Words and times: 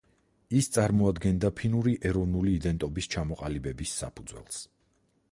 ის 0.59 0.69
წარმოადგენდა 0.75 1.51
ფინური 1.59 1.93
ეროვნული 2.11 2.53
იდენტობის 2.59 3.09
ჩამოყალიბების 3.17 3.93
საფუძველს. 4.01 4.59